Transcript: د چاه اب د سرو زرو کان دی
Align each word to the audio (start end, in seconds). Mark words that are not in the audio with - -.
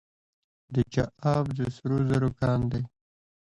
د 0.73 0.75
چاه 0.93 1.09
اب 1.33 1.45
د 1.57 1.59
سرو 1.75 1.97
زرو 2.09 2.29
کان 2.39 2.59
دی 2.71 2.81